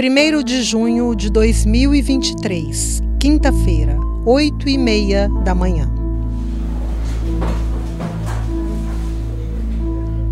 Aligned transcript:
1 0.00 0.44
de 0.44 0.62
junho 0.62 1.12
de 1.12 1.28
2023, 1.28 3.02
quinta-feira, 3.18 3.98
8 4.24 4.68
e 4.68 4.78
meia 4.78 5.28
da 5.42 5.56
manhã. 5.56 5.90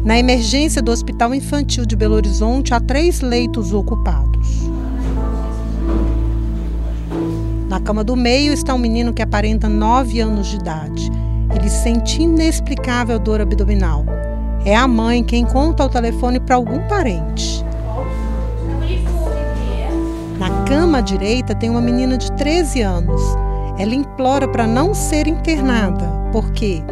Na 0.05 0.17
emergência 0.17 0.81
do 0.81 0.93
Hospital 0.93 1.35
Infantil 1.35 1.85
de 1.85 1.97
Belo 1.97 2.15
Horizonte, 2.15 2.73
há 2.73 2.79
três 2.79 3.21
leitos 3.21 3.73
ocupados. 3.73 4.47
Na 7.69 7.81
cama 7.81 8.05
do 8.05 8.15
meio 8.15 8.53
está 8.53 8.73
um 8.73 8.79
menino 8.79 9.13
que 9.13 9.21
aparenta 9.21 9.69
9 9.69 10.21
anos 10.21 10.47
de 10.47 10.59
idade. 10.59 11.11
Ele 11.53 11.69
sente 11.69 12.23
inexplicável 12.23 13.19
dor 13.19 13.41
abdominal. 13.41 14.07
É 14.65 14.77
a 14.77 14.87
mãe 14.87 15.25
quem 15.25 15.45
conta 15.45 15.83
ao 15.83 15.89
telefone 15.89 16.39
para 16.39 16.55
algum 16.55 16.87
parente. 16.87 17.66
Cama 20.67 20.99
à 20.99 21.01
direita 21.01 21.55
tem 21.55 21.71
uma 21.71 21.81
menina 21.81 22.19
de 22.19 22.31
13 22.33 22.83
anos. 22.83 23.23
Ela 23.79 23.95
implora 23.95 24.49
para 24.49 24.67
não 24.67 24.93
ser 24.93 25.27
internada, 25.27 26.05
porque 26.33 26.83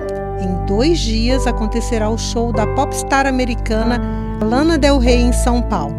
em 0.40 0.66
dois 0.66 0.98
dias 0.98 1.46
acontecerá 1.46 2.08
o 2.08 2.16
show 2.16 2.52
da 2.52 2.66
popstar 2.68 3.26
americana 3.26 4.00
Lana 4.40 4.78
Del 4.78 4.98
Rey 4.98 5.20
em 5.20 5.32
São 5.32 5.60
Paulo. 5.60 5.96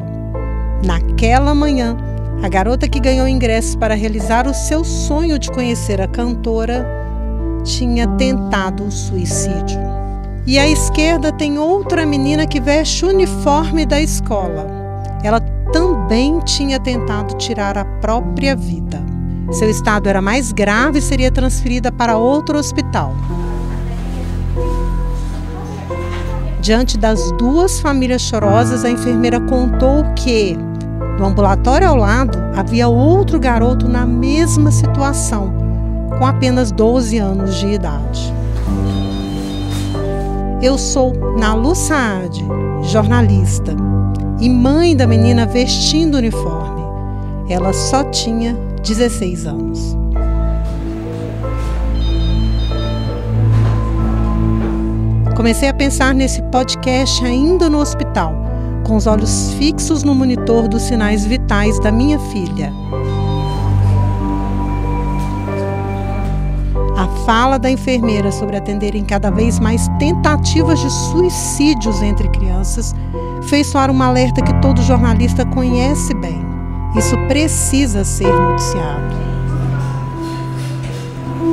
Naquela 0.84 1.54
manhã, 1.54 1.98
a 2.42 2.48
garota 2.48 2.88
que 2.88 3.00
ganhou 3.00 3.28
ingressos 3.28 3.76
para 3.76 3.96
realizar 3.96 4.48
o 4.48 4.54
seu 4.54 4.84
sonho 4.84 5.38
de 5.38 5.52
conhecer 5.52 6.00
a 6.00 6.08
cantora 6.08 6.86
tinha 7.64 8.08
tentado 8.08 8.86
o 8.86 8.92
suicídio. 8.92 9.80
E 10.46 10.60
à 10.60 10.68
esquerda 10.68 11.32
tem 11.32 11.58
outra 11.58 12.06
menina 12.06 12.46
que 12.46 12.62
veste 12.62 13.04
o 13.04 13.10
uniforme 13.10 13.86
da 13.86 14.00
escola. 14.00 14.68
Ela 15.24 15.42
também 16.06 16.40
tinha 16.42 16.80
tentado 16.80 17.34
tirar 17.36 17.80
a 17.80 17.84
própria 17.84 18.56
vida. 18.56 19.04
Seu 19.52 19.68
estado 19.68 20.08
era 20.08 20.22
mais 20.22 20.52
grave 20.52 21.00
e 21.00 21.02
seria 21.02 21.32
transferida 21.32 21.92
para 21.92 22.16
outro 22.16 22.60
hospital. 22.60 23.16
Diante 26.62 26.96
das 26.96 27.32
duas 27.34 27.80
famílias 27.80 28.22
chorosas, 28.22 28.86
a 28.86 28.92
enfermeira 28.92 29.40
contou 29.42 30.04
que, 30.16 30.56
no 31.18 31.26
ambulatório 31.26 31.90
ao 31.90 31.96
lado, 31.96 32.38
havia 32.56 32.88
outro 32.88 33.40
garoto 33.40 33.88
na 33.88 34.06
mesma 34.06 34.70
situação, 34.70 35.52
com 36.20 36.26
apenas 36.26 36.72
12 36.72 37.18
anos 37.18 37.56
de 37.56 37.68
idade. 37.68 38.32
Eu 40.62 40.78
sou 40.78 41.14
Nalu 41.36 41.74
Saad, 41.74 42.46
jornalista 42.84 43.76
e 44.40 44.50
mãe 44.50 44.96
da 44.96 45.08
menina 45.08 45.46
vestindo 45.46 46.18
uniforme. 46.18 46.84
Ela 47.50 47.74
só 47.74 48.04
tinha 48.06 48.56
16 48.84 49.46
anos. 49.46 49.96
Comecei 55.36 55.70
a 55.70 55.74
pensar 55.74 56.14
nesse 56.14 56.42
podcast 56.44 57.24
ainda 57.24 57.70
no 57.70 57.80
hospital, 57.80 58.34
com 58.84 58.96
os 58.96 59.06
olhos 59.06 59.54
fixos 59.54 60.02
no 60.04 60.16
monitor 60.16 60.68
dos 60.68 60.84
sinais 60.84 61.26
vitais 61.26 61.80
da 61.80 61.92
minha 61.92 62.18
filha. 62.18 62.72
Fala 67.26 67.58
da 67.58 67.70
enfermeira 67.70 68.32
sobre 68.32 68.56
atenderem 68.56 69.04
cada 69.04 69.32
vez 69.32 69.60
mais 69.60 69.88
tentativas 70.00 70.80
de 70.80 70.90
suicídios 70.90 72.02
entre 72.02 72.30
crianças 72.30 72.94
fez 73.44 73.68
soar 73.68 73.92
um 73.92 74.02
alerta 74.02 74.42
que 74.42 74.54
todo 74.62 74.82
jornalista 74.82 75.46
conhece 75.46 76.14
bem. 76.14 76.46
Isso 76.96 77.18
precisa 77.28 78.04
ser 78.04 78.32
noticiado. 78.32 79.16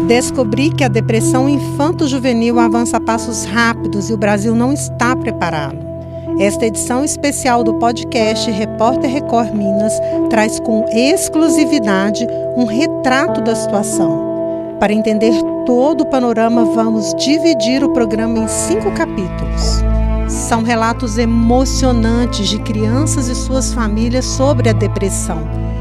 Descobri 0.07 0.71
que 0.71 0.85
a 0.85 0.89
depressão 0.89 1.49
infanto-juvenil 1.49 2.59
avança 2.59 2.99
a 2.99 3.01
passos 3.01 3.45
rápidos 3.45 4.11
e 4.11 4.13
o 4.13 4.17
Brasil 4.17 4.55
não 4.55 4.73
está 4.73 5.17
preparado. 5.17 5.79
Esta 6.39 6.67
edição 6.67 7.05
especial 7.05 7.63
do 7.63 7.75
podcast 7.75 8.51
Repórter 8.51 9.11
Record 9.11 9.53
Minas 9.53 9.93
traz 10.31 10.59
com 10.61 10.87
exclusividade 10.91 12.27
um 12.57 12.65
retrato 12.65 13.41
da 13.43 13.55
situação. 13.55 14.32
Para 14.83 14.93
entender 14.93 15.33
todo 15.65 16.01
o 16.01 16.07
panorama, 16.07 16.65
vamos 16.65 17.15
dividir 17.15 17.85
o 17.85 17.93
programa 17.93 18.37
em 18.37 18.49
cinco 18.49 18.91
capítulos. 18.91 19.81
São 20.27 20.65
relatos 20.65 21.19
emocionantes 21.19 22.49
de 22.49 22.59
crianças 22.59 23.29
e 23.29 23.35
suas 23.37 23.73
famílias 23.73 24.25
sobre 24.25 24.69
a 24.69 24.73
depressão, 24.73 25.39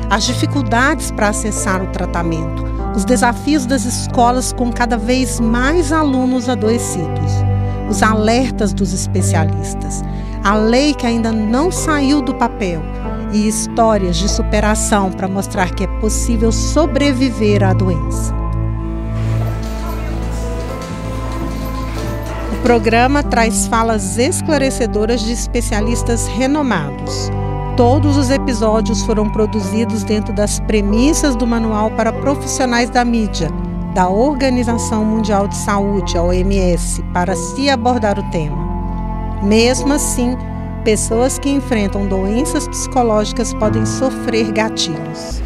as 0.07 0.23
dificuldades 0.23 1.09
para 1.09 1.29
acessar 1.29 1.81
o 1.81 1.87
tratamento, 1.87 2.63
os 2.95 3.03
desafios 3.03 3.65
das 3.65 3.85
escolas 3.85 4.53
com 4.53 4.71
cada 4.71 4.99
vez 4.99 5.39
mais 5.39 5.91
alunos 5.91 6.47
adoecidos, 6.47 7.31
os 7.89 8.03
alertas 8.03 8.71
dos 8.71 8.93
especialistas, 8.93 10.03
a 10.43 10.53
lei 10.53 10.93
que 10.93 11.07
ainda 11.07 11.31
não 11.31 11.71
saiu 11.71 12.21
do 12.21 12.35
papel 12.35 12.83
e 13.33 13.47
histórias 13.47 14.15
de 14.17 14.29
superação 14.29 15.11
para 15.11 15.27
mostrar 15.27 15.73
que 15.73 15.85
é 15.85 15.87
possível 15.99 16.51
sobreviver 16.51 17.63
à 17.63 17.73
doença. 17.73 18.40
O 22.61 22.63
programa 22.63 23.23
traz 23.23 23.65
falas 23.65 24.19
esclarecedoras 24.19 25.21
de 25.21 25.33
especialistas 25.33 26.27
renomados. 26.27 27.31
Todos 27.75 28.17
os 28.17 28.29
episódios 28.29 29.01
foram 29.01 29.27
produzidos 29.31 30.03
dentro 30.03 30.31
das 30.31 30.59
premissas 30.59 31.35
do 31.35 31.47
Manual 31.47 31.89
para 31.89 32.13
Profissionais 32.13 32.87
da 32.91 33.03
Mídia, 33.03 33.49
da 33.95 34.07
Organização 34.07 35.03
Mundial 35.03 35.47
de 35.47 35.57
Saúde, 35.57 36.15
a 36.15 36.21
OMS, 36.21 37.01
para 37.11 37.35
se 37.35 37.67
abordar 37.67 38.19
o 38.19 38.29
tema. 38.29 39.41
Mesmo 39.41 39.91
assim, 39.91 40.37
pessoas 40.83 41.39
que 41.39 41.49
enfrentam 41.49 42.05
doenças 42.05 42.67
psicológicas 42.67 43.55
podem 43.55 43.87
sofrer 43.87 44.51
gatilhos. 44.51 45.41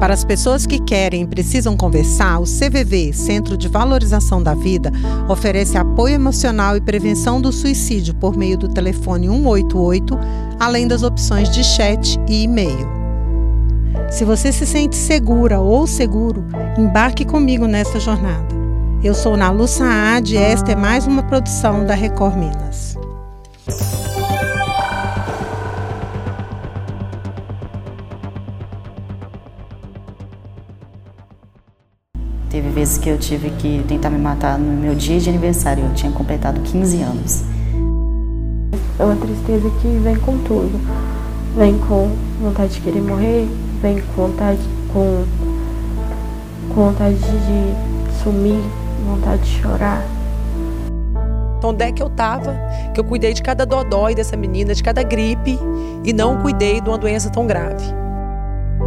Para 0.00 0.14
as 0.14 0.24
pessoas 0.24 0.64
que 0.64 0.78
querem 0.78 1.24
e 1.24 1.26
precisam 1.26 1.76
conversar, 1.76 2.40
o 2.40 2.44
CVV, 2.44 3.12
Centro 3.12 3.54
de 3.54 3.68
Valorização 3.68 4.42
da 4.42 4.54
Vida, 4.54 4.90
oferece 5.28 5.76
apoio 5.76 6.14
emocional 6.14 6.74
e 6.74 6.80
prevenção 6.80 7.38
do 7.38 7.52
suicídio 7.52 8.14
por 8.14 8.34
meio 8.34 8.56
do 8.56 8.66
telefone 8.66 9.28
188, 9.28 10.18
além 10.58 10.88
das 10.88 11.02
opções 11.02 11.50
de 11.50 11.62
chat 11.62 12.18
e 12.26 12.44
e-mail. 12.44 12.88
Se 14.10 14.24
você 14.24 14.50
se 14.50 14.64
sente 14.64 14.96
segura 14.96 15.60
ou 15.60 15.86
seguro, 15.86 16.46
embarque 16.78 17.26
comigo 17.26 17.66
nesta 17.66 18.00
jornada. 18.00 18.48
Eu 19.04 19.12
sou 19.12 19.36
Nalu 19.36 19.68
Saad 19.68 20.34
e 20.34 20.38
esta 20.38 20.72
é 20.72 20.76
mais 20.76 21.06
uma 21.06 21.22
produção 21.24 21.84
da 21.84 21.94
Record 21.94 22.36
Minas. 22.36 22.96
Vezes 32.80 32.96
que 32.96 33.10
eu 33.10 33.18
tive 33.18 33.50
que 33.50 33.84
tentar 33.86 34.08
me 34.08 34.18
matar 34.18 34.58
no 34.58 34.72
meu 34.72 34.94
dia 34.94 35.20
de 35.20 35.28
aniversário, 35.28 35.84
eu 35.84 35.92
tinha 35.92 36.10
completado 36.10 36.60
15 36.62 37.02
anos. 37.02 37.42
É 38.98 39.04
uma 39.04 39.16
tristeza 39.16 39.70
que 39.82 39.88
vem 40.02 40.16
com 40.16 40.38
tudo. 40.38 40.80
Vem 41.58 41.76
com 41.78 42.10
vontade 42.40 42.72
de 42.74 42.80
querer 42.80 43.02
morrer, 43.02 43.46
vem 43.82 44.00
com 44.00 44.28
vontade, 44.28 44.60
com, 44.94 45.24
com 46.74 46.86
vontade 46.86 47.16
de 47.16 48.22
sumir, 48.22 48.62
vontade 49.06 49.42
de 49.42 49.60
chorar. 49.60 50.02
Onde 51.62 51.84
é 51.84 51.92
que 51.92 52.02
eu 52.02 52.08
tava? 52.08 52.58
Que 52.94 53.00
eu 53.00 53.04
cuidei 53.04 53.34
de 53.34 53.42
cada 53.42 53.66
dodói 53.66 54.14
dessa 54.14 54.38
menina, 54.38 54.74
de 54.74 54.82
cada 54.82 55.02
gripe, 55.02 55.58
e 56.02 56.14
não 56.14 56.40
cuidei 56.40 56.80
de 56.80 56.88
uma 56.88 56.96
doença 56.96 57.28
tão 57.28 57.46
grave. 57.46 57.84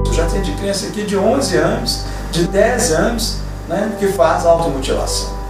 Eu 0.03 0.13
já 0.13 0.25
atendi 0.25 0.51
criança 0.53 0.87
aqui 0.87 1.03
de 1.03 1.15
11 1.15 1.57
anos, 1.57 2.05
de 2.31 2.47
10 2.47 2.91
anos, 2.93 3.43
né, 3.67 3.95
que 3.99 4.07
faz 4.07 4.45
automutilação. 4.45 5.43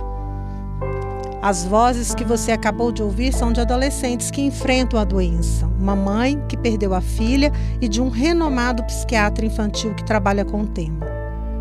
As 1.41 1.65
vozes 1.65 2.15
que 2.15 2.23
você 2.23 2.53
acabou 2.53 2.89
de 2.89 3.03
ouvir 3.03 3.33
são 3.33 3.51
de 3.51 3.59
adolescentes 3.59 4.31
que 4.31 4.41
enfrentam 4.41 4.97
a 4.97 5.03
doença, 5.03 5.65
uma 5.77 5.93
mãe 5.93 6.41
que 6.47 6.55
perdeu 6.55 6.93
a 6.93 7.01
filha 7.01 7.51
e 7.81 7.89
de 7.89 8.01
um 8.01 8.07
renomado 8.07 8.81
psiquiatra 8.85 9.45
infantil 9.45 9.93
que 9.93 10.05
trabalha 10.05 10.45
com 10.45 10.61
o 10.61 10.67
tema. 10.67 11.05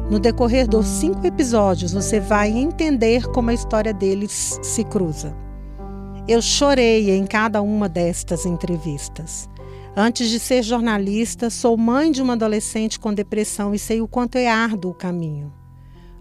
No 0.08 0.20
decorrer 0.20 0.68
dos 0.68 0.86
cinco 0.86 1.26
episódios, 1.26 1.92
você 1.92 2.20
vai 2.20 2.50
entender 2.50 3.26
como 3.28 3.50
a 3.50 3.54
história 3.54 3.92
deles 3.92 4.60
se 4.62 4.84
cruza. 4.84 5.34
Eu 6.28 6.40
chorei 6.40 7.10
em 7.10 7.26
cada 7.26 7.60
uma 7.60 7.88
destas 7.88 8.46
entrevistas. 8.46 9.48
Antes 9.96 10.30
de 10.30 10.38
ser 10.38 10.62
jornalista, 10.62 11.50
sou 11.50 11.76
mãe 11.76 12.12
de 12.12 12.22
uma 12.22 12.34
adolescente 12.34 13.00
com 13.00 13.12
depressão 13.12 13.74
e 13.74 13.80
sei 13.80 14.00
o 14.00 14.06
quanto 14.06 14.36
é 14.36 14.48
árduo 14.48 14.92
o 14.92 14.94
caminho. 14.94 15.52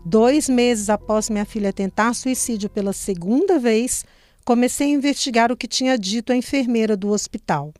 Dois 0.03 0.49
meses 0.49 0.89
após 0.89 1.29
minha 1.29 1.45
filha 1.45 1.71
tentar 1.71 2.13
suicídio 2.15 2.69
pela 2.69 2.91
segunda 2.91 3.59
vez, 3.59 4.03
comecei 4.43 4.87
a 4.87 4.95
investigar 4.95 5.51
o 5.51 5.57
que 5.57 5.67
tinha 5.67 5.97
dito 5.97 6.33
a 6.33 6.35
enfermeira 6.35 6.97
do 6.97 7.09
hospital. 7.09 7.71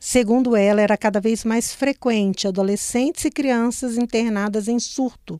Segundo 0.00 0.56
ela, 0.56 0.80
era 0.80 0.96
cada 0.96 1.20
vez 1.20 1.44
mais 1.44 1.74
frequente 1.74 2.48
adolescentes 2.48 3.24
e 3.26 3.30
crianças 3.30 3.98
internadas 3.98 4.66
em 4.66 4.78
surto 4.78 5.38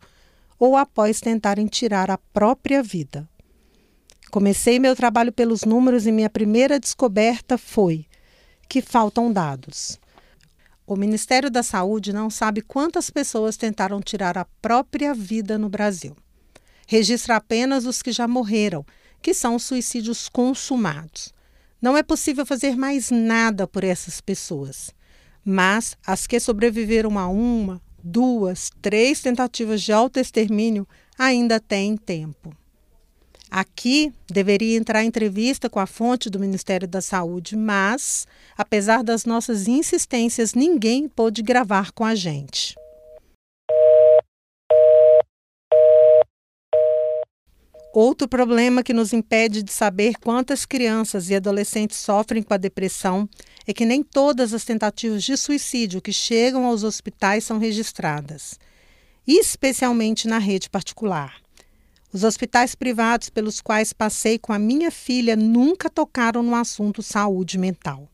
ou 0.58 0.76
após 0.76 1.20
tentarem 1.20 1.66
tirar 1.66 2.10
a 2.10 2.18
própria 2.18 2.82
vida. 2.82 3.28
Comecei 4.30 4.78
meu 4.78 4.94
trabalho 4.94 5.32
pelos 5.32 5.64
números 5.64 6.06
e 6.06 6.12
minha 6.12 6.28
primeira 6.28 6.78
descoberta 6.78 7.56
foi 7.56 8.06
que 8.68 8.82
faltam 8.82 9.32
dados. 9.32 9.98
O 10.86 10.94
Ministério 10.94 11.50
da 11.50 11.64
Saúde 11.64 12.12
não 12.12 12.30
sabe 12.30 12.62
quantas 12.62 13.10
pessoas 13.10 13.56
tentaram 13.56 14.00
tirar 14.00 14.38
a 14.38 14.44
própria 14.62 15.12
vida 15.12 15.58
no 15.58 15.68
Brasil. 15.68 16.16
Registra 16.86 17.34
apenas 17.34 17.86
os 17.86 18.00
que 18.00 18.12
já 18.12 18.28
morreram, 18.28 18.86
que 19.20 19.34
são 19.34 19.56
os 19.56 19.64
suicídios 19.64 20.28
consumados. 20.28 21.34
Não 21.82 21.96
é 21.96 22.04
possível 22.04 22.46
fazer 22.46 22.76
mais 22.76 23.10
nada 23.10 23.66
por 23.66 23.82
essas 23.82 24.20
pessoas, 24.20 24.94
mas 25.44 25.96
as 26.06 26.24
que 26.24 26.38
sobreviveram 26.38 27.18
a 27.18 27.26
uma, 27.26 27.82
duas, 28.02 28.70
três 28.80 29.20
tentativas 29.20 29.82
de 29.82 29.92
autoextermínio 29.92 30.86
ainda 31.18 31.58
têm 31.58 31.96
tempo. 31.96 32.56
Aqui 33.50 34.12
deveria 34.28 34.76
entrar 34.76 35.04
entrevista 35.04 35.70
com 35.70 35.78
a 35.78 35.86
fonte 35.86 36.28
do 36.28 36.38
Ministério 36.38 36.88
da 36.88 37.00
Saúde, 37.00 37.56
mas, 37.56 38.26
apesar 38.56 39.02
das 39.04 39.24
nossas 39.24 39.68
insistências, 39.68 40.52
ninguém 40.52 41.08
pôde 41.08 41.42
gravar 41.42 41.92
com 41.92 42.04
a 42.04 42.14
gente. 42.14 42.74
Outro 47.94 48.28
problema 48.28 48.82
que 48.82 48.92
nos 48.92 49.14
impede 49.14 49.62
de 49.62 49.72
saber 49.72 50.16
quantas 50.18 50.66
crianças 50.66 51.30
e 51.30 51.34
adolescentes 51.34 51.96
sofrem 51.96 52.42
com 52.42 52.52
a 52.52 52.58
depressão 52.58 53.26
é 53.66 53.72
que 53.72 53.86
nem 53.86 54.02
todas 54.02 54.52
as 54.52 54.66
tentativas 54.66 55.24
de 55.24 55.34
suicídio 55.34 56.02
que 56.02 56.12
chegam 56.12 56.66
aos 56.66 56.82
hospitais 56.82 57.44
são 57.44 57.58
registradas, 57.58 58.60
especialmente 59.26 60.28
na 60.28 60.36
rede 60.36 60.68
particular. 60.68 61.45
Os 62.16 62.24
hospitais 62.24 62.74
privados 62.74 63.28
pelos 63.28 63.60
quais 63.60 63.92
passei 63.92 64.38
com 64.38 64.50
a 64.50 64.58
minha 64.58 64.90
filha 64.90 65.36
nunca 65.36 65.90
tocaram 65.90 66.42
no 66.42 66.54
assunto 66.54 67.02
saúde 67.02 67.58
mental. 67.58 68.08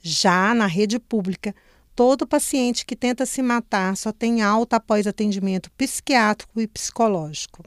Já 0.00 0.54
na 0.54 0.66
rede 0.66 1.00
pública, 1.00 1.52
todo 1.96 2.28
paciente 2.28 2.86
que 2.86 2.94
tenta 2.94 3.26
se 3.26 3.42
matar 3.42 3.96
só 3.96 4.12
tem 4.12 4.40
alta 4.40 4.76
após 4.76 5.04
atendimento 5.04 5.68
psiquiátrico 5.72 6.60
e 6.60 6.68
psicológico. 6.68 7.64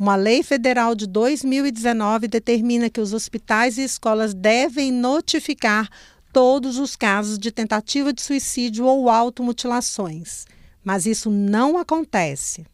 Uma 0.00 0.16
lei 0.16 0.42
federal 0.42 0.94
de 0.94 1.06
2019 1.06 2.26
determina 2.26 2.88
que 2.88 3.02
os 3.02 3.12
hospitais 3.12 3.76
e 3.76 3.82
escolas 3.82 4.32
devem 4.32 4.90
notificar 4.90 5.86
todos 6.32 6.78
os 6.78 6.96
casos 6.96 7.38
de 7.38 7.52
tentativa 7.52 8.10
de 8.10 8.22
suicídio 8.22 8.86
ou 8.86 9.10
automutilações, 9.10 10.46
mas 10.82 11.04
isso 11.04 11.30
não 11.30 11.76
acontece. 11.76 12.64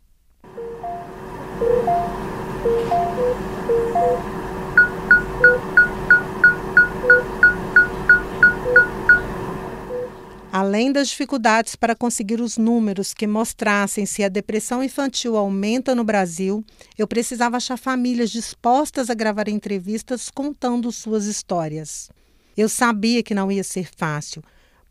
Além 10.52 10.92
das 10.92 11.08
dificuldades 11.08 11.74
para 11.74 11.96
conseguir 11.96 12.38
os 12.38 12.58
números 12.58 13.14
que 13.14 13.26
mostrassem 13.26 14.04
se 14.04 14.22
a 14.22 14.28
depressão 14.28 14.84
infantil 14.84 15.34
aumenta 15.34 15.94
no 15.94 16.04
Brasil, 16.04 16.62
eu 16.98 17.08
precisava 17.08 17.56
achar 17.56 17.78
famílias 17.78 18.28
dispostas 18.28 19.08
a 19.08 19.14
gravar 19.14 19.48
entrevistas 19.48 20.28
contando 20.28 20.92
suas 20.92 21.24
histórias. 21.24 22.10
Eu 22.54 22.68
sabia 22.68 23.22
que 23.22 23.34
não 23.34 23.50
ia 23.50 23.64
ser 23.64 23.88
fácil, 23.96 24.42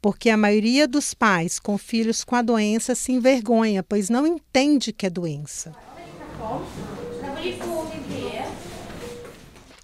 porque 0.02 0.32
a 0.32 0.36
maioria 0.36 0.88
dos 0.88 1.14
pais 1.14 1.60
com 1.60 1.78
filhos 1.78 2.24
com 2.24 2.36
a 2.36 2.42
doença 2.42 2.96
se 2.96 3.12
envergonha, 3.12 3.84
pois 3.84 4.10
não 4.10 4.26
entende 4.26 4.92
que 4.92 5.06
é 5.06 5.12
doença. 5.12 5.76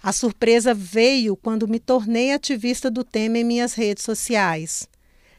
A 0.02 0.12
surpresa 0.12 0.74
veio 0.74 1.36
quando 1.36 1.68
me 1.68 1.78
tornei 1.78 2.32
ativista 2.32 2.90
do 2.90 3.04
tema 3.04 3.38
em 3.38 3.44
minhas 3.44 3.74
redes 3.74 4.02
sociais. 4.02 4.88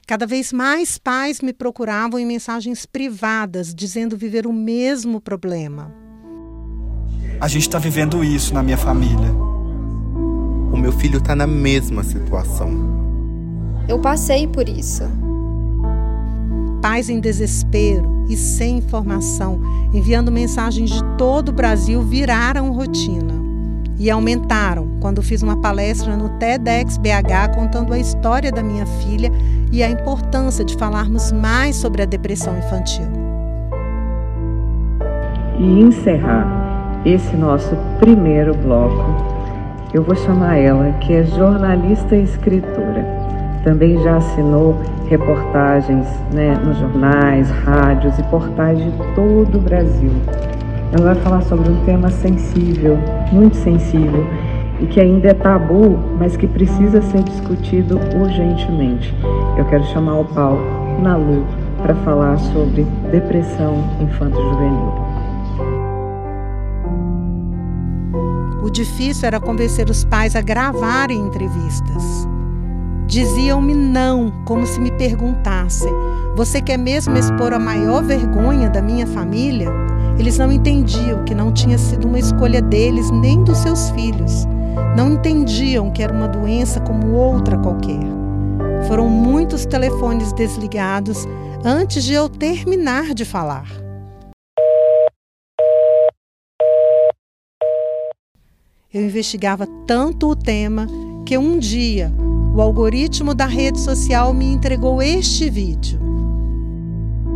Cada 0.10 0.26
vez 0.26 0.52
mais 0.52 0.98
pais 0.98 1.40
me 1.40 1.54
procuravam 1.54 2.20
em 2.20 2.26
mensagens 2.26 2.84
privadas, 2.84 3.76
dizendo 3.76 4.18
viver 4.18 4.48
o 4.48 4.52
mesmo 4.52 5.22
problema. 5.22 5.94
A 7.40 7.48
gente 7.48 7.68
está 7.68 7.78
vivendo 7.78 8.24
isso 8.24 8.52
na 8.52 8.64
minha 8.64 8.76
família. 8.76 9.32
O 10.74 10.76
meu 10.76 10.92
filho 10.92 11.20
está 11.20 11.36
na 11.36 11.46
mesma 11.46 12.04
situação. 12.04 12.72
Eu 13.88 14.00
passei 14.00 14.48
por 14.48 14.68
isso. 14.68 15.04
Pais 16.82 17.08
em 17.08 17.20
desespero 17.20 18.26
e 18.28 18.36
sem 18.36 18.80
informação, 18.80 19.62
enviando 19.94 20.32
mensagens 20.32 20.90
de 20.90 21.04
todo 21.20 21.50
o 21.50 21.54
Brasil, 21.54 22.02
viraram 22.02 22.72
rotina 22.72 23.36
e 24.00 24.10
aumentaram 24.10 24.89
quando 25.00 25.22
fiz 25.22 25.42
uma 25.42 25.57
palestra 25.57 26.16
no 26.16 26.30
TEDx 26.38 26.98
BH 26.98 27.56
contando 27.56 27.94
a 27.94 28.00
história 28.00 28.51
da 28.51 28.62
minha 28.62 28.86
filha 28.86 29.31
e 29.72 29.84
a 29.84 29.90
importância 29.90 30.63
de 30.66 30.75
falarmos 30.75 31.31
mais 31.31 31.75
sobre 31.75 32.01
a 32.01 32.06
depressão 32.06 32.57
infantil. 32.57 33.07
E 35.57 35.81
encerrar 35.81 37.01
esse 37.06 37.36
nosso 37.36 37.75
primeiro 38.00 38.54
bloco, 38.56 39.30
eu 39.94 40.04
vou 40.04 40.16
chamar 40.16 40.57
ela, 40.57 40.92
que 41.00 41.13
é 41.13 41.24
jornalista 41.24 42.16
e 42.16 42.24
escritora. 42.24 43.06
Também 43.63 44.02
já 44.04 44.18
assinou 44.18 44.80
reportagens 45.10 46.07
né, 46.31 46.56
nos 46.63 46.78
jornais, 46.78 47.50
rádios 47.50 48.18
e 48.19 48.24
portais 48.24 48.78
de 48.78 48.92
todo 49.16 49.57
o 49.57 49.62
Brasil. 49.62 50.12
Ela 50.92 51.13
vai 51.13 51.24
falar 51.24 51.42
sobre 51.42 51.69
um 51.69 51.86
tema 51.86 52.10
sensível, 52.10 52.98
muito 53.31 53.57
sensível, 53.57 54.25
e 54.81 54.88
que 54.88 55.00
ainda 55.00 55.30
é 55.30 55.34
tabu, 55.34 55.98
mas 56.18 56.38
que 56.38 56.48
precisa 56.48 57.02
ser 57.02 57.24
discutido 57.24 58.00
urgentemente. 58.20 59.14
Eu 59.58 59.66
quero 59.66 59.84
chamar 59.86 60.20
o 60.20 60.26
Paulo 60.26 60.62
Nalu 61.02 61.46
para 61.81 61.96
falar 61.96 62.38
sobre 62.38 62.86
depressão 63.12 63.84
infanto-juvenil. 64.02 64.94
O 68.64 68.70
difícil 68.70 69.28
era 69.28 69.40
convencer 69.40 69.90
os 69.90 70.04
pais 70.06 70.36
a 70.36 70.42
gravarem 70.42 71.20
entrevistas. 71.20 72.28
Diziam-me 73.08 73.74
não, 73.74 74.31
como 74.46 74.68
se 74.68 74.80
me 74.80 74.92
perguntassem: 74.92 75.92
Você 76.36 76.62
quer 76.62 76.78
mesmo 76.78 77.18
expor 77.18 77.54
a 77.54 77.59
maior 77.59 78.04
vergonha 78.04 78.69
da 78.69 78.81
minha 78.81 79.07
família? 79.07 79.69
Eles 80.19 80.38
não 80.38 80.52
entendiam 80.52 81.24
que 81.24 81.33
não 81.33 81.52
tinha 81.52 81.78
sido 81.78 82.07
uma 82.07 82.19
escolha 82.19 82.62
deles 82.62 83.09
nem 83.09 83.44
dos 83.44 83.57
seus 83.57 83.90
filhos. 83.92 84.48
Não 84.95 85.14
entendiam 85.14 85.92
que 85.92 86.04
era 86.04 86.14
uma 86.14 86.28
doença 86.28 86.80
como 86.80 87.14
outra 87.14 87.57
qualquer. 87.57 87.99
Foram 88.88 89.07
muitos 89.07 89.66
telefones 89.66 90.33
desligados 90.33 91.28
antes 91.64 92.04
de 92.04 92.14
eu 92.14 92.30
terminar 92.30 93.14
de 93.14 93.26
falar. 93.26 93.68
Eu 98.92 99.04
investigava 99.04 99.68
tanto 99.85 100.30
o 100.30 100.35
tema 100.35 100.88
que 101.26 101.38
um 101.38 101.59
dia 101.59 102.11
o 102.56 102.61
algoritmo 102.61 103.35
da 103.35 103.45
rede 103.45 103.80
social 103.80 104.33
me 104.33 104.45
entregou 104.45 105.02
este 105.02 105.49
vídeo. 105.49 105.99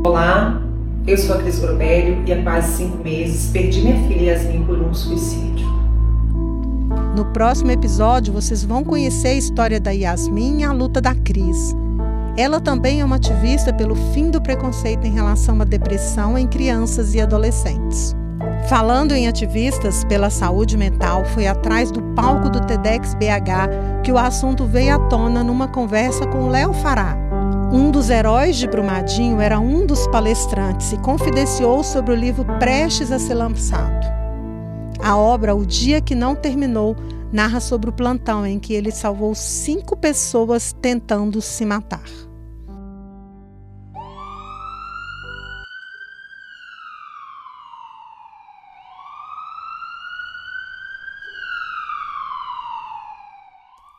Olá, 0.06 0.62
eu 1.06 1.18
sou 1.18 1.36
a 1.36 1.38
Cris 1.40 1.60
Grobélio 1.60 2.24
e 2.26 2.34
há 2.34 2.42
quase 2.44 2.78
cinco 2.78 2.98
meses 3.04 3.52
perdi 3.52 3.82
minha 3.82 4.08
filha 4.08 4.32
Yasmin 4.32 4.66
por 4.66 4.82
um 4.82 4.94
suicídio. 4.94 5.83
No 7.16 7.26
próximo 7.26 7.70
episódio, 7.70 8.34
vocês 8.34 8.64
vão 8.64 8.84
conhecer 8.84 9.30
a 9.30 9.36
história 9.36 9.80
da 9.80 9.92
Yasmin 9.92 10.62
e 10.62 10.64
a 10.64 10.72
luta 10.72 11.00
da 11.00 11.14
Cris. 11.14 11.76
Ela 12.36 12.60
também 12.60 13.02
é 13.02 13.06
uma 13.06 13.18
ativista 13.18 13.72
pelo 13.72 13.96
fim 14.14 14.32
do 14.32 14.42
preconceito 14.42 15.06
em 15.06 15.12
relação 15.12 15.62
à 15.62 15.64
depressão 15.64 16.38
em 16.38 16.48
crianças 16.48 17.14
e 17.14 17.22
adolescentes. 17.22 18.16
Falando 18.68 19.14
em 19.14 19.28
ativistas 19.28 20.04
pela 20.06 20.30
saúde 20.30 20.76
mental, 20.76 21.24
foi 21.26 21.46
atrás 21.46 21.92
do 21.92 22.02
palco 22.16 22.50
do 22.50 22.60
TEDx 22.62 23.14
BH 23.14 24.02
que 24.04 24.12
o 24.12 24.18
assunto 24.18 24.66
veio 24.66 24.96
à 24.96 25.00
tona 25.08 25.44
numa 25.44 25.68
conversa 25.68 26.26
com 26.26 26.50
Léo 26.50 26.74
Fará, 26.74 27.16
um 27.74 27.90
dos 27.90 28.12
heróis 28.12 28.58
de 28.58 28.68
Brumadinho 28.68 29.42
era 29.42 29.60
um 29.60 29.84
dos 29.84 30.06
palestrantes 30.10 30.94
e 30.94 30.98
confidenciou 30.98 31.84
sobre 31.84 32.14
o 32.14 32.16
livro 32.16 32.46
prestes 32.60 33.12
a 33.12 33.18
ser 33.18 33.34
lançado. 33.34 34.13
A 35.06 35.18
obra 35.18 35.54
O 35.54 35.66
Dia 35.66 36.00
que 36.00 36.16
Não 36.16 36.34
Terminou 36.34 36.96
narra 37.30 37.60
sobre 37.60 37.90
o 37.90 37.94
plantão 37.94 38.48
em 38.48 38.58
que 38.58 38.74
ele 38.74 38.90
salvou 38.90 39.36
cinco 39.36 39.98
pessoas 39.98 40.72
tentando 40.72 41.42
se 41.42 41.66
matar. 41.66 42.06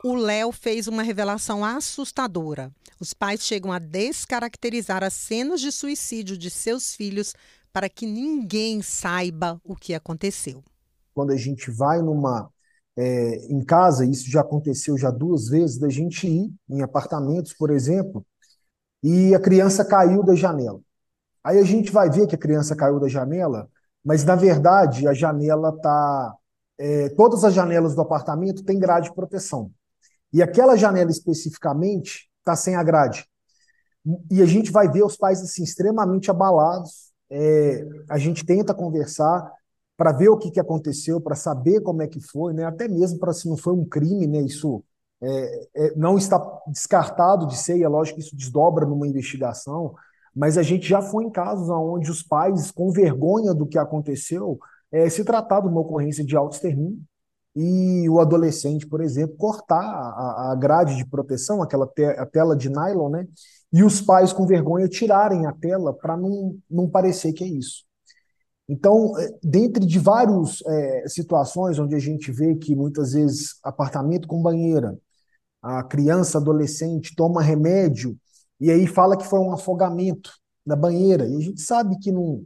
O 0.03 0.15
Léo 0.15 0.53
fez 0.53 0.89
uma 0.89 1.03
revelação 1.03 1.63
assustadora. 1.63 2.73
Os 2.99 3.13
pais 3.13 3.43
chegam 3.43 3.71
a 3.71 3.79
descaracterizar 3.79 5.05
as 5.05 5.13
cenas 5.13 5.61
de 5.61 5.71
suicídio 5.71 6.39
de 6.39 6.49
seus 6.49 6.95
filhos 6.97 7.35
para 7.75 7.91
que 7.91 8.07
ninguém 8.07 8.81
saiba 8.81 9.61
o 9.63 9.77
que 9.77 9.93
aconteceu. 9.93 10.65
Quando 11.15 11.33
a 11.33 11.37
gente 11.37 11.71
vai 11.71 12.03
numa 12.03 12.51
é, 12.97 13.37
em 13.47 13.65
casa, 13.65 14.05
isso 14.05 14.31
já 14.31 14.41
aconteceu 14.41 14.97
já 14.97 15.11
duas 15.11 15.49
vezes, 15.49 15.79
da 15.79 15.89
gente 15.89 16.27
ir 16.27 16.53
em 16.69 16.83
apartamentos, 16.83 17.53
por 17.53 17.71
exemplo, 17.71 18.25
e 19.03 19.35
a 19.35 19.41
criança 19.41 19.85
caiu 19.85 20.23
da 20.23 20.35
janela. 20.35 20.81
Aí 21.43 21.59
a 21.59 21.65
gente 21.65 21.93
vai 21.93 22.11
ver 22.11 22.27
que 22.27 22.35
a 22.35 22.39
criança 22.39 22.75
caiu 22.75 22.99
da 22.99 23.09
janela, 23.09 23.69
mas 24.05 24.25
na 24.25 24.35
verdade 24.35 25.07
a 25.07 25.13
janela 25.13 25.71
está. 25.77 26.35
É, 26.79 27.09
todas 27.11 27.45
as 27.45 27.55
janelas 27.55 27.95
do 27.95 28.01
apartamento 28.01 28.65
têm 28.65 28.79
grade 28.79 29.09
de 29.09 29.15
proteção. 29.15 29.71
E 30.33 30.43
aquela 30.43 30.77
janela 30.77 31.11
especificamente 31.11 32.29
está 32.41 32.57
sem 32.57 32.77
a 32.77 32.83
grade. 32.83 33.27
E 34.31 34.43
a 34.43 34.47
gente 34.47 34.71
vai 34.71 34.91
ver 34.91 35.05
os 35.05 35.17
pais 35.17 35.41
assim, 35.43 35.63
extremamente 35.63 36.31
abalados. 36.31 37.13
É, 37.31 37.87
a 38.09 38.19
gente 38.19 38.45
tenta 38.45 38.75
conversar 38.75 39.51
para 39.97 40.13
ver 40.13 40.29
o 40.29 40.37
que, 40.37 40.51
que 40.51 40.61
aconteceu, 40.61 41.21
para 41.21 41.37
saber 41.37 41.81
como 41.81 42.03
é 42.03 42.07
que 42.07 42.21
foi, 42.21 42.53
né? 42.53 42.65
até 42.65 42.89
mesmo 42.89 43.19
para 43.19 43.33
se 43.33 43.49
não 43.49 43.57
foi 43.57 43.73
um 43.73 43.85
crime, 43.85 44.27
né? 44.27 44.41
isso 44.43 44.83
é, 45.23 45.69
é, 45.77 45.95
não 45.97 46.19
está 46.19 46.39
descartado 46.67 47.47
de 47.47 47.57
ser, 47.57 47.77
e 47.79 47.83
é 47.83 47.89
lógico 47.89 48.19
que 48.19 48.27
isso 48.27 48.37
desdobra 48.37 48.85
numa 48.85 49.07
investigação, 49.07 49.95
mas 50.35 50.59
a 50.59 50.63
gente 50.63 50.89
já 50.89 51.01
foi 51.01 51.25
em 51.25 51.31
casos 51.31 51.69
onde 51.71 52.11
os 52.11 52.23
pais, 52.23 52.71
com 52.71 52.91
vergonha 52.91 53.55
do 53.55 53.67
que 53.67 53.79
aconteceu, 53.79 54.59
é, 54.91 55.09
se 55.09 55.25
tratar 55.25 55.61
de 55.61 55.69
uma 55.69 55.81
ocorrência 55.81 56.25
de 56.25 56.37
auto-extermínio 56.37 57.01
e 57.57 58.09
o 58.09 58.19
adolescente, 58.19 58.87
por 58.87 59.01
exemplo, 59.01 59.37
cortar 59.37 59.81
a, 59.81 60.53
a 60.53 60.57
grade 60.57 60.97
de 60.97 61.07
proteção, 61.07 61.63
aquela 61.63 61.87
te, 61.87 62.05
a 62.05 62.27
tela 62.27 62.57
de 62.57 62.69
nylon, 62.69 63.11
né? 63.11 63.27
E 63.73 63.83
os 63.85 64.01
pais, 64.01 64.33
com 64.33 64.47
vergonha, 64.47 64.89
tirarem 64.89 65.47
a 65.47 65.53
tela 65.53 65.93
para 65.93 66.17
não, 66.17 66.57
não 66.69 66.89
parecer 66.89 67.33
que 67.33 67.45
é 67.45 67.47
isso. 67.47 67.85
Então, 68.69 69.17
é, 69.19 69.31
dentre 69.43 69.85
de 69.87 69.99
várias 69.99 70.63
é, 70.67 71.09
situações 71.09 71.79
onde 71.79 71.95
a 71.95 71.99
gente 71.99 72.33
vê 72.33 72.55
que 72.57 72.75
muitas 72.75 73.13
vezes 73.13 73.59
apartamento 73.63 74.27
com 74.27 74.43
banheira, 74.43 74.99
a 75.63 75.83
criança, 75.83 76.39
adolescente 76.39 77.15
toma 77.17 77.43
remédio 77.43 78.17
e 78.61 78.71
aí 78.71 78.87
fala 78.87 79.17
que 79.17 79.27
foi 79.27 79.41
um 79.41 79.53
afogamento 79.53 80.31
na 80.65 80.77
banheira. 80.77 81.27
E 81.27 81.37
a 81.37 81.41
gente 81.41 81.61
sabe 81.61 81.99
que, 81.99 82.13
não, 82.13 82.45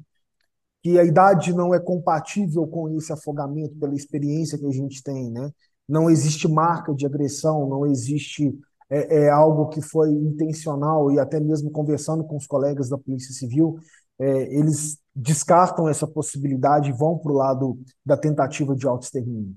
que 0.82 0.98
a 0.98 1.04
idade 1.04 1.52
não 1.52 1.74
é 1.74 1.80
compatível 1.80 2.66
com 2.66 2.88
esse 2.96 3.12
afogamento 3.12 3.76
pela 3.78 3.94
experiência 3.94 4.58
que 4.58 4.66
a 4.66 4.72
gente 4.72 5.02
tem, 5.02 5.30
né? 5.30 5.50
Não 5.88 6.10
existe 6.10 6.48
marca 6.48 6.94
de 6.94 7.06
agressão, 7.06 7.68
não 7.68 7.86
existe 7.86 8.56
é, 8.90 9.24
é 9.24 9.30
algo 9.30 9.68
que 9.68 9.80
foi 9.82 10.10
intencional 10.10 11.10
e 11.12 11.18
até 11.18 11.40
mesmo 11.40 11.70
conversando 11.70 12.24
com 12.24 12.36
os 12.36 12.46
colegas 12.46 12.88
da 12.88 12.98
Polícia 12.98 13.34
Civil, 13.34 13.78
é, 14.18 14.54
eles 14.54 14.98
descartam 15.14 15.88
essa 15.88 16.06
possibilidade 16.06 16.90
e 16.90 16.92
vão 16.92 17.18
para 17.18 17.32
o 17.32 17.36
lado 17.36 17.78
da 18.04 18.16
tentativa 18.16 18.74
de 18.74 18.86
auto-extermínio. 18.86 19.54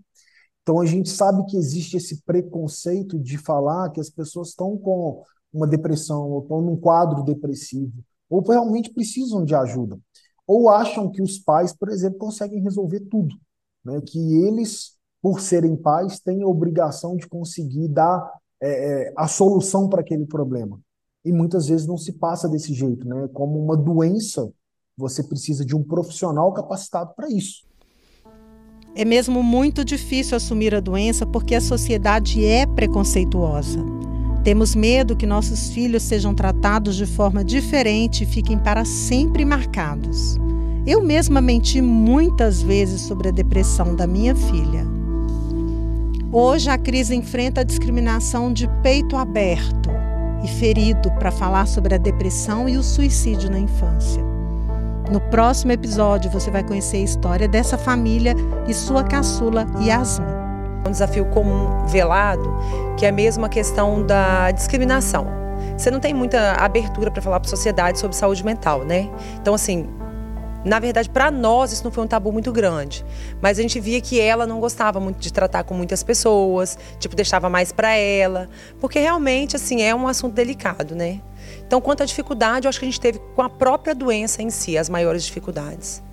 Então 0.62 0.80
a 0.80 0.86
gente 0.86 1.10
sabe 1.10 1.46
que 1.46 1.58
existe 1.58 1.98
esse 1.98 2.22
preconceito 2.24 3.20
de 3.20 3.38
falar 3.38 3.90
que 3.92 4.00
as 4.00 4.10
pessoas 4.10 4.50
estão 4.50 4.78
com 4.78 5.24
uma 5.52 5.68
depressão, 5.68 6.30
ou 6.30 6.42
estão 6.42 6.62
num 6.62 6.78
quadro 6.78 7.24
depressivo, 7.24 7.94
ou 8.30 8.42
realmente 8.42 8.94
precisam 8.94 9.44
de 9.44 9.54
ajuda. 9.54 10.00
Ou 10.48 10.70
acham 10.70 11.10
que 11.10 11.22
os 11.22 11.38
pais, 11.38 11.74
por 11.74 11.90
exemplo, 11.90 12.18
conseguem 12.18 12.62
resolver 12.62 13.02
tudo. 13.02 13.36
Né? 13.84 14.00
Que 14.02 14.20
eles, 14.46 14.98
por 15.22 15.42
serem 15.42 15.76
pais, 15.76 16.20
têm 16.20 16.44
a 16.44 16.48
obrigação 16.48 17.16
de 17.16 17.28
conseguir 17.28 17.88
dar 17.88 18.32
é, 18.62 19.10
é 19.10 19.14
a 19.18 19.28
solução 19.28 19.90
para 19.90 20.02
aquele 20.02 20.26
problema. 20.26 20.80
E 21.24 21.32
muitas 21.32 21.68
vezes 21.68 21.86
não 21.86 21.98
se 21.98 22.14
passa 22.14 22.50
desse 22.50 22.74
jeito. 22.74 23.08
Né? 23.08 23.30
Como 23.34 23.64
uma 23.64 23.78
doença, 23.78 24.52
você 24.98 25.24
precisa 25.24 25.64
de 25.64 25.76
um 25.76 25.84
profissional 25.84 26.52
capacitado 26.54 27.14
para 27.16 27.30
isso. 27.30 27.64
É 28.96 29.06
mesmo 29.06 29.42
muito 29.42 29.86
difícil 29.86 30.36
assumir 30.36 30.76
a 30.76 30.80
doença 30.80 31.26
porque 31.26 31.56
a 31.56 31.62
sociedade 31.62 32.44
é 32.44 32.66
preconceituosa. 32.66 33.80
Temos 34.44 34.76
medo 34.76 35.16
que 35.16 35.26
nossos 35.26 35.70
filhos 35.70 36.04
sejam 36.04 36.34
tratados 36.34 36.96
de 36.96 37.06
forma 37.06 37.44
diferente 37.44 38.24
e 38.24 38.28
fiquem 38.28 38.58
para 38.58 38.84
sempre 38.84 39.46
marcados. 39.46 40.36
Eu 40.86 41.02
mesma 41.02 41.40
menti 41.40 41.80
muitas 41.80 42.62
vezes 42.62 43.02
sobre 43.02 43.30
a 43.30 43.32
depressão 43.32 43.96
da 43.96 44.08
minha 44.08 44.36
filha. 44.36 44.86
Hoje 46.34 46.70
a 46.70 46.78
Cris 46.78 47.12
enfrenta 47.12 47.62
a 47.62 47.64
discriminação 47.64 48.52
de 48.52 48.68
peito 48.82 49.16
aberto 49.16 50.01
e 50.44 50.48
ferido 50.48 51.12
para 51.12 51.32
falar 51.32 51.68
sobre 51.68 51.96
a 51.96 51.98
depressão 51.98 52.68
e 52.68 52.78
o 52.78 52.84
suicídio 52.84 53.50
na 53.50 53.60
infância. 53.60 54.24
No 55.12 55.20
próximo 55.20 55.72
episódio 55.72 56.32
você 56.32 56.50
vai 56.50 56.64
conhecer 56.64 56.98
a 56.98 57.02
história 57.02 57.48
dessa 57.48 57.78
família 57.78 58.34
e 58.68 58.74
sua 58.74 59.04
caçula 59.04 59.68
Yasmin 59.82 60.42
um 60.88 60.92
desafio 60.92 61.26
comum 61.26 61.86
velado, 61.88 62.54
que 62.98 63.06
é 63.06 63.12
mesmo 63.12 63.46
a 63.46 63.50
questão 63.50 64.06
da 64.06 64.52
discriminação. 64.52 65.28
Você 65.78 65.92
não 65.92 66.00
tem 66.00 66.14
muita 66.14 66.54
abertura 66.54 67.12
para 67.12 67.22
falar 67.22 67.40
para 67.40 67.48
a 67.48 67.50
sociedade 67.50 68.00
sobre 68.00 68.16
saúde 68.16 68.44
mental, 68.44 68.84
né? 68.84 69.10
Então, 69.40 69.54
assim, 69.54 69.88
na 70.64 70.80
verdade, 70.80 71.10
para 71.10 71.32
nós 71.32 71.72
isso 71.72 71.84
não 71.84 71.92
foi 71.92 72.04
um 72.04 72.08
tabu 72.08 72.32
muito 72.32 72.52
grande, 72.52 73.06
mas 73.42 73.58
a 73.58 73.62
gente 73.62 73.80
via 73.80 74.00
que 74.00 74.20
ela 74.20 74.46
não 74.46 74.60
gostava 74.60 75.00
muito 75.00 75.20
de 75.20 75.32
tratar 75.32 75.64
com 75.64 75.74
muitas 75.74 76.04
pessoas, 76.04 76.78
tipo 77.00 77.16
deixava 77.16 77.50
mais 77.50 77.72
para 77.72 77.96
ela, 77.96 78.50
porque 78.80 79.00
realmente 79.00 79.56
assim 79.56 79.82
é 79.82 79.94
um 79.94 80.08
assunto 80.08 80.34
delicado, 80.34 80.96
né? 80.96 81.20
Então, 81.66 81.82
quanto 81.82 82.04
à 82.04 82.06
dificuldade, 82.06 82.66
eu 82.66 82.70
acho 82.70 82.80
que 82.80 82.86
a 82.86 82.90
gente 82.90 83.00
teve 83.00 83.20
com 83.36 83.42
a 83.42 83.50
própria 83.50 83.96
doença 83.96 84.42
em 84.42 84.50
si 84.50 84.78
as 84.78 84.90
maiores 84.90 85.24
dificuldades. 85.24 86.04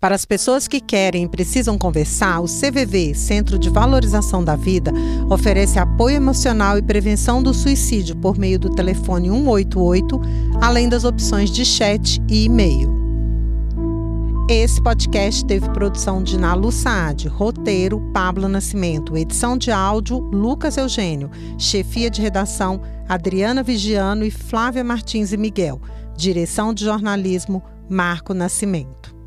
Para 0.00 0.14
as 0.14 0.24
pessoas 0.24 0.66
que 0.66 0.80
querem 0.80 1.24
e 1.24 1.28
precisam 1.28 1.76
conversar, 1.76 2.40
o 2.40 2.46
CVV, 2.46 3.14
Centro 3.14 3.58
de 3.58 3.68
Valorização 3.68 4.42
da 4.42 4.56
Vida, 4.56 4.90
oferece 5.28 5.78
apoio 5.78 6.16
emocional 6.16 6.78
e 6.78 6.82
prevenção 6.82 7.42
do 7.42 7.52
suicídio 7.52 8.16
por 8.16 8.38
meio 8.38 8.58
do 8.58 8.70
telefone 8.70 9.28
188, 9.28 10.18
além 10.58 10.88
das 10.88 11.04
opções 11.04 11.50
de 11.50 11.66
chat 11.66 12.18
e 12.30 12.44
e-mail. 12.44 12.98
Esse 14.48 14.82
podcast 14.82 15.44
teve 15.44 15.68
produção 15.68 16.22
de 16.22 16.38
Nalu 16.38 16.72
Saad, 16.72 17.28
roteiro 17.28 18.00
Pablo 18.14 18.48
Nascimento, 18.48 19.18
edição 19.18 19.54
de 19.54 19.70
áudio 19.70 20.18
Lucas 20.18 20.78
Eugênio, 20.78 21.30
chefia 21.58 22.08
de 22.08 22.22
redação 22.22 22.80
Adriana 23.06 23.62
Vigiano 23.62 24.24
e 24.24 24.30
Flávia 24.30 24.82
Martins 24.82 25.30
e 25.30 25.36
Miguel, 25.36 25.78
direção 26.16 26.72
de 26.72 26.86
jornalismo 26.86 27.62
Marco 27.86 28.32
Nascimento. 28.32 29.19